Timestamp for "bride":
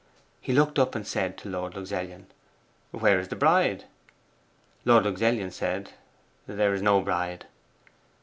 3.35-3.83, 7.01-7.45